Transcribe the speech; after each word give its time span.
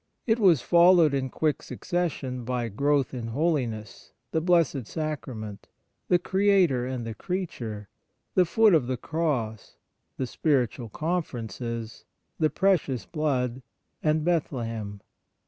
It 0.25 0.39
was 0.39 0.63
followed 0.63 1.13
in 1.13 1.29
quick 1.29 1.61
succession 1.61 2.43
by' 2.43 2.69
Growth 2.69 3.13
in 3.13 3.27
Holiness,'' 3.27 4.13
The 4.31 4.41
Blessed 4.41 4.87
Sacrament,'' 4.87 5.67
The 6.09 6.17
Creator 6.17 6.87
and 6.87 7.05
the 7.05 7.13
Creature,'' 7.13 7.87
The 8.33 8.45
Foot 8.45 8.73
of 8.73 8.87
the 8.87 8.97
Cross,' 8.97 9.75
'The 10.17 10.25
Spiritual 10.25 10.89
Conferences,' 10.89 12.05
'The 12.39 12.49
Precious 12.49 13.05
Blood,' 13.05 13.61
and' 14.01 14.25
Bethlehem.' 14.25 15.01